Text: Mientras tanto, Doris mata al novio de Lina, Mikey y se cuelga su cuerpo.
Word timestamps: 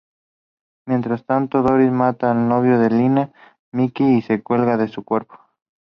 Mientras 0.87 1.27
tanto, 1.27 1.61
Doris 1.61 1.91
mata 1.91 2.31
al 2.31 2.47
novio 2.47 2.79
de 2.79 2.89
Lina, 2.89 3.31
Mikey 3.71 4.17
y 4.17 4.21
se 4.23 4.41
cuelga 4.41 4.87
su 4.87 5.03
cuerpo. 5.03 5.37